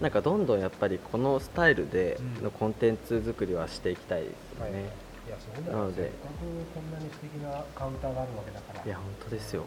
[0.00, 2.44] なんかどんどんやっぱりこのスタイルでうん。
[2.44, 4.90] のコンテンツ作りはしていきたいですよはい、いね、
[5.30, 6.02] やそうだよなので。
[6.02, 6.40] せっかく
[6.74, 8.84] こんなに素敵なカウンターがあるわけだから。
[8.84, 9.64] いや本当ですよ、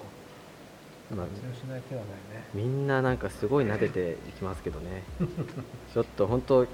[1.15, 2.45] まあ活用しない手はないね。
[2.53, 5.03] みんななんかすごい撫でていきますけどね。
[5.93, 6.67] ちょっと本当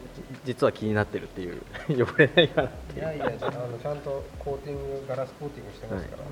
[0.44, 1.62] 実は気になってるっていう
[2.04, 3.00] 汚れないかなっていう。
[3.00, 6.24] いやいやあのちゃんとコーティングガラスコーティングしてますから、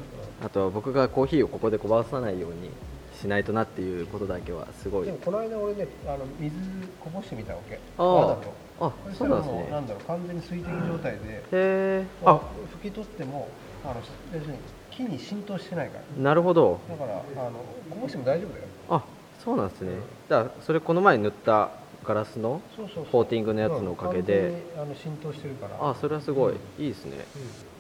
[0.46, 2.70] あとは僕がコーヒーをここでこぼさないように
[3.24, 5.06] しないとなっていうことだけはすごい。
[5.06, 6.58] でもこの間俺ねあの水
[7.00, 7.80] こぼしてみたわけ。
[7.98, 8.38] あ
[8.82, 8.92] あ。
[9.18, 12.42] そうなんですたらもうなんねだろう完全に水滴状態でへえああ。
[12.82, 13.48] 拭き取っても
[13.86, 13.96] あの
[14.34, 14.60] 要するに
[14.92, 16.22] 木に浸透してないから。
[16.22, 16.82] なるほど。
[16.90, 17.52] だからあの
[17.90, 18.64] こぼしても大丈夫だよ。
[18.90, 19.06] あ
[19.42, 19.94] そうなんですね。
[20.28, 21.70] だからそれこの前塗った
[22.04, 22.60] ガラスの
[23.10, 24.62] コーティングのやつのおかげで。
[24.76, 25.78] あの浸透してるから。
[25.80, 26.52] あそれはすごい。
[26.52, 27.26] うんいいですね。
[27.38, 27.73] うん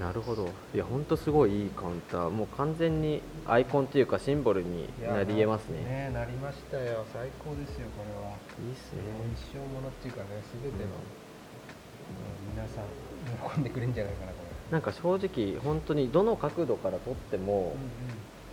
[0.00, 0.48] なるほど。
[0.74, 2.30] いや本当すごいいいカウンター。
[2.30, 6.08] もう完全にアイコンというかシンボルになり得ますね。
[6.08, 7.04] ねなりましたよ。
[7.12, 8.32] 最高ですよこれは。
[8.66, 9.02] いいですね。
[9.34, 10.28] 一生ものっていうかね
[10.62, 12.56] 全ての、うん。
[12.56, 14.72] 皆さん喜んでくれるんじゃないかなこれ。
[14.72, 17.76] なんか正直本当にどの角度から撮っても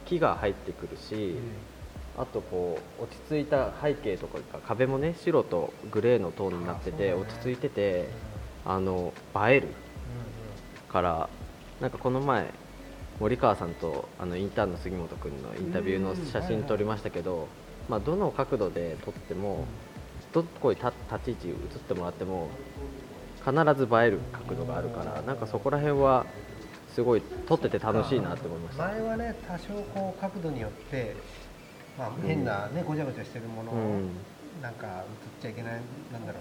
[0.05, 1.37] 木が入ってくるし、
[2.17, 8.09] あとこう落ち着いた背景とか壁もね白とグレーのトーンになってて、落ち着いてて
[8.65, 9.13] あの
[9.47, 9.67] 映える
[10.91, 11.29] から
[11.81, 12.51] なんかこの前
[13.19, 17.47] 森川さんとあのインターンの杉本君のインタビューの写真撮りましたけど、
[17.89, 19.65] まあ、どの角度で撮っても
[20.33, 22.49] どこに立立ち位置映ってもらっても
[23.43, 26.25] 必ず映える角度があるからなんかそこら辺は
[26.93, 28.83] すごい撮ってて楽しいなって思いました。
[28.87, 31.15] 前はね多少こう角度によって、
[31.97, 34.09] まあ、変なね、ごちゃごちゃしてるものを、うん。
[34.61, 35.03] なんか映っ
[35.43, 36.39] ちゃいけないなんだろ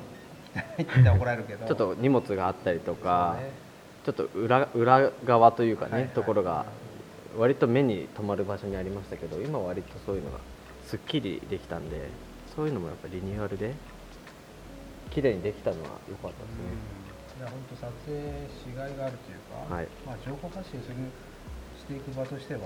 [0.78, 1.66] う って怒られるけど。
[1.66, 3.65] ちょっと荷物があったりとか、ね
[4.06, 6.10] ちょっと裏裏側というかね、はいはい。
[6.10, 6.64] ところが
[7.36, 10.38] 割と目に留まる場所にありましたけど今は割とそういうのが
[10.86, 12.08] すっきりできたんで
[12.54, 13.74] そういうのもやっぱリニューアルで
[15.10, 16.62] 綺麗にできたのは良かったですね、
[17.40, 18.14] いや本当撮影
[18.46, 19.88] しがいがあるというか、はい。
[20.06, 20.94] まあ、情報発信する
[21.76, 22.60] していく場としては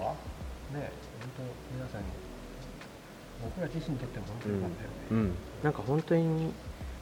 [0.76, 0.92] ね
[1.24, 1.42] 本当
[1.72, 2.08] 皆さんに
[3.42, 5.16] 僕ら自身にとっても本当に良かったよね、うん。
[5.16, 5.34] うん。
[5.64, 6.52] なんか本当に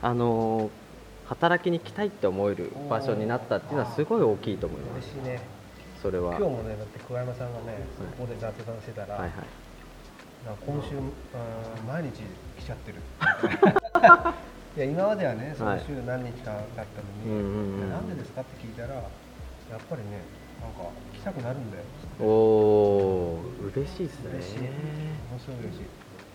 [0.01, 0.88] あのー
[1.29, 5.09] 働きに来たいって思える場所になったっていうのはすごい大きいと思います。
[5.13, 5.41] 嬉しいね。
[6.03, 6.37] それは。
[6.39, 7.79] 今日もねだって桑山さんがね、
[8.19, 9.31] ここで雑談してたら、はいはい。
[10.65, 11.13] 今週、うん。
[11.87, 12.23] 毎日
[12.59, 12.99] 来ちゃってる。
[14.77, 16.85] いや今まではねその週何日かだったの
[17.25, 20.23] に、うんうんうんいやなんでですかって聞いたらやっぱりね
[20.61, 21.85] なんか来たくなるんだよ。
[22.21, 23.41] おお
[23.75, 24.31] 嬉しいですね。
[24.35, 24.59] 嬉しい。
[24.61, 24.67] も
[25.33, 25.83] のすごい嬉しい。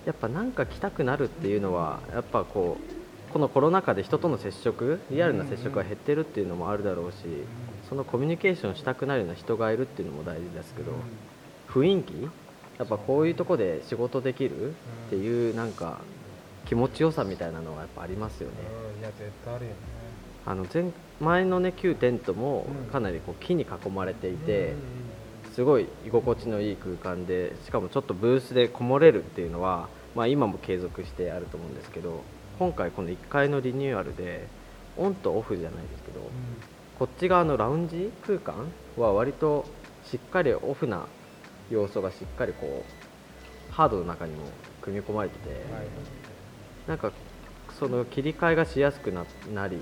[0.06, 3.03] やっぱなんか来たくなるっていうのはやっぱこう
[3.34, 7.18] このコロナ禍で人との接触リアルな接触が減ってるっていうのもあるだろうし
[7.90, 10.92] そのコミュニケーションしたくなるような人がいるっていうのも大事ですけど
[11.68, 12.30] 雰囲気
[12.78, 14.74] やっぱこういうとこで仕事できるっ
[15.10, 16.00] ていうなんか
[16.66, 18.56] 気持ちよさみたいなのはやっぱありますよね。
[18.96, 19.78] うんいや絶対あるよね。
[20.46, 22.92] あの前前のね旧テントもうん。
[22.92, 25.54] かなりこう木に囲まれていて、うん。
[25.54, 32.24] すごい居心地のいい空間でしかもちょっとブースでこもれるっていうのは、まあ、今も継続してあると思うんですけど
[32.60, 34.48] 今回この1階のリニューアルで
[34.98, 36.20] オンとオフじゃないですけど
[37.00, 39.66] こっち側のラウンジ空間は割と
[40.06, 41.08] しっかりオフな
[41.72, 42.86] 要素がしっかりこ
[43.70, 44.44] うハードの中にも
[44.82, 45.86] 組み込まれてて、うんはい。
[46.88, 47.12] なんか
[47.80, 49.80] その切り替えがしやすくななり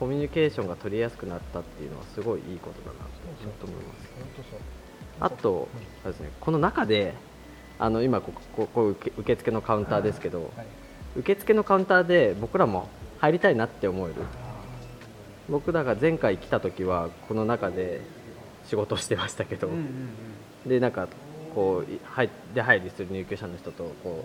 [0.00, 3.04] コミュニケーションが取りやすくなったっていうのはすごいいいことだな
[3.60, 4.10] と思います。
[5.20, 5.68] あと、
[6.04, 7.14] ですね、この中で
[7.78, 10.66] あの今ここここ受受付のカウンターですけど、はい
[11.16, 12.88] 受付のカウンターで僕らも
[13.18, 14.14] 入りたいなって思える。
[15.48, 18.02] 僕らが前回来た時はこの中で
[18.66, 19.80] 仕事をしてましたけど、うんうん
[20.64, 20.68] うん。
[20.68, 21.08] でなんか
[21.54, 24.24] こうい入出入りする入居者の人とこ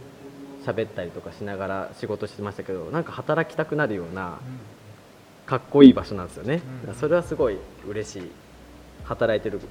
[0.64, 4.40] う喋ったりとかしながら仕事してましたけどなんか働きたくなるような
[5.46, 7.58] かっこいい場所なんですよね、うんだからそれはすごい
[7.88, 8.32] 嬉しい
[9.04, 9.62] 働いてる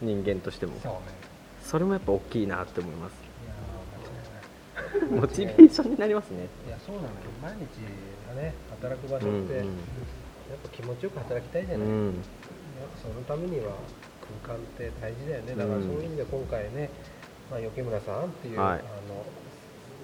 [0.00, 0.72] 人間としても
[1.62, 3.27] それもやっぱ大きいなって思います
[5.10, 6.48] モチベーションになりますね。
[6.66, 7.12] いやそうなのよ。
[7.42, 7.82] 毎日
[8.26, 9.64] がね働く場所うんって、やっ
[10.62, 12.24] ぱ気持ちよく働きたいじゃない、うん。
[12.96, 13.72] そのためには
[14.44, 15.54] 空間って大事だよね。
[15.54, 15.82] だからうん。
[15.82, 16.90] そういう意味で今回ね、
[17.50, 18.80] まあ、余村さんっていう、はい。
[18.80, 19.24] あの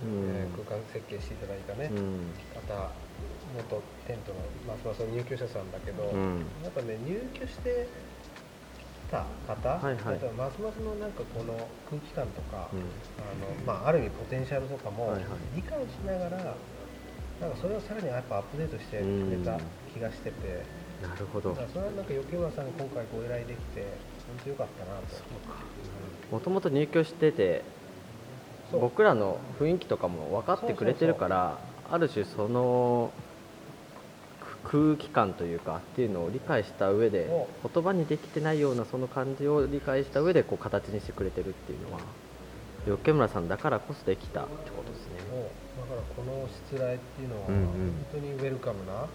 [0.02, 0.24] うん。
[0.28, 2.32] えー空間設計していただいたね、うん。
[2.54, 2.90] 方
[3.54, 6.46] 元テントの、まあ、そもそも入居者さんだけど、うん。
[6.62, 7.88] やっぱね入居して
[9.10, 10.34] た方、はいはい。
[10.36, 12.80] ますますのなんかこの空気感とか、うん。
[13.18, 15.24] あのまあ、ある意味ポテンシャルとかもはいはい。
[15.54, 16.56] 理解しながら、
[17.40, 19.60] なんかそれをさらにやっぱアップデートしてくれた
[19.92, 20.64] 気がしてて、
[21.02, 21.50] なるほど。
[21.50, 25.54] だからそれはなんか余計村さんに今回ご依頼できて本当良かったなと。
[26.30, 27.64] もともと入居してて
[28.72, 33.23] 僕らの雰囲気とかも分かってくれてるからある種そのく
[34.64, 37.28] 空気感というかっていうのを理解した上で
[37.62, 42.00] お言葉にできてないようなその感じを理解した上でこう形にしてくれてるっていうのは
[42.86, 45.16] 余村さんだからこそできたってことですね。
[45.80, 47.62] だからこのしつらいっていうのは、うんうん。
[47.64, 49.08] 本当にウェルカムな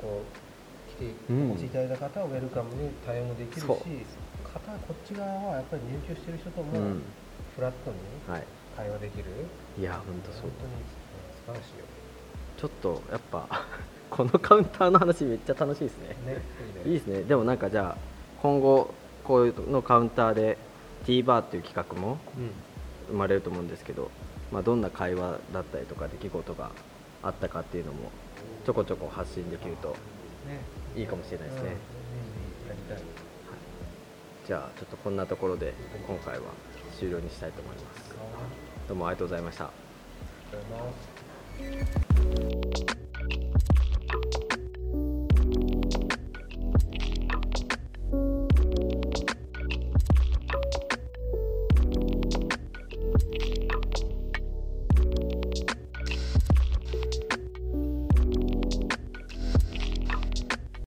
[0.00, 1.50] こう来てうん。
[1.50, 3.76] お越しいただいた方はウェルカムに対応もできるしそう。
[3.76, 3.84] 方
[4.88, 7.02] こっち側はやっぱり入居してる人ともうん。
[7.56, 7.96] フラットに
[8.28, 8.44] はい、
[8.76, 9.24] 会話できる、
[9.78, 10.40] いや本当そう。
[10.42, 10.72] 本当に
[11.34, 11.84] 素晴らしいよ。
[12.56, 13.66] ちょっとやっぱ
[14.10, 16.08] このカウンターの話めっちゃ楽しいですね。
[16.26, 16.42] ね
[16.84, 17.22] いいですね。
[17.22, 17.98] でもなんかじゃあ
[18.42, 18.92] 今後
[19.24, 20.58] こういうのカウンターで
[21.06, 22.50] T バーっていう企画もうん。
[23.10, 24.10] 生まれると思うんですけど、
[24.52, 26.70] まあ、どんな会話だったりとか出来事が
[27.22, 28.10] あったかっていうのも
[28.64, 29.88] ちょこちょこ発信できると
[30.46, 30.60] ね。
[30.96, 31.68] いいかもしれないですね、うん。
[31.68, 31.76] ぜ
[32.64, 33.02] ひやりたい。
[34.46, 35.74] じゃあちょっとこんなところで
[36.06, 36.44] 今回は
[36.98, 38.14] 終了にしたいと思います。
[38.88, 39.70] どうもありがとうございました